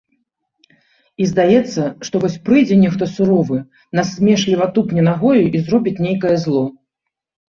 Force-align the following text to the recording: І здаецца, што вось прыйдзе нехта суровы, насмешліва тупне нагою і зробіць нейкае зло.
І 1.25 1.25
здаецца, 1.31 1.81
што 2.07 2.15
вось 2.23 2.37
прыйдзе 2.47 2.77
нехта 2.83 3.07
суровы, 3.15 3.59
насмешліва 3.99 4.65
тупне 4.79 5.01
нагою 5.09 5.43
і 5.61 5.63
зробіць 5.69 6.01
нейкае 6.07 6.33
зло. 6.47 6.65